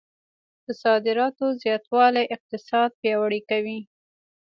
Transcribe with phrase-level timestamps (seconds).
[0.65, 3.79] د صادراتو زیاتوالی اقتصاد پیاوړی کوي.